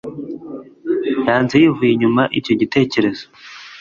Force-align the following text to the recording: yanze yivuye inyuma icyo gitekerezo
yanze 1.25 1.53
yivuye 1.61 1.91
inyuma 1.93 2.23
icyo 2.39 2.53
gitekerezo 2.61 3.23